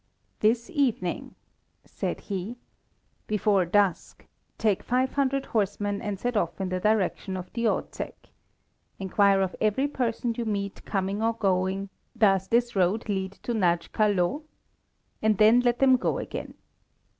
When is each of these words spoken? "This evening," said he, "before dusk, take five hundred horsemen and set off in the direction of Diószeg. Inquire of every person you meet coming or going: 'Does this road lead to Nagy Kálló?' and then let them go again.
"This 0.39 0.67
evening," 0.71 1.35
said 1.85 2.21
he, 2.21 2.57
"before 3.27 3.65
dusk, 3.67 4.25
take 4.57 4.81
five 4.81 5.13
hundred 5.13 5.45
horsemen 5.45 6.01
and 6.01 6.19
set 6.19 6.35
off 6.35 6.59
in 6.59 6.69
the 6.69 6.79
direction 6.79 7.37
of 7.37 7.53
Diószeg. 7.53 8.13
Inquire 8.97 9.41
of 9.41 9.55
every 9.61 9.87
person 9.87 10.33
you 10.35 10.43
meet 10.45 10.83
coming 10.85 11.21
or 11.21 11.33
going: 11.33 11.89
'Does 12.17 12.47
this 12.47 12.75
road 12.75 13.09
lead 13.09 13.33
to 13.43 13.53
Nagy 13.53 13.89
Kálló?' 13.89 14.41
and 15.21 15.37
then 15.37 15.59
let 15.59 15.77
them 15.77 15.97
go 15.97 16.17
again. 16.17 16.55